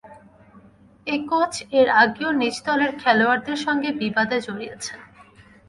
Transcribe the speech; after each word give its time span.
এই 1.07 1.19
কোচ 1.29 1.53
এর 1.79 1.87
আগেও 2.03 2.29
নিজ 2.41 2.55
দলের 2.67 2.91
খেলোয়াড়দের 3.01 3.59
সঙ্গে 3.65 3.89
বিবাদে 4.01 4.37
জড়িয়েছেন। 4.45 4.99